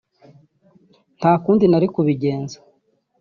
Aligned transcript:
nta 1.19 1.31
kundi 1.43 1.65
nari 1.67 1.87
kubigenza 1.93 2.57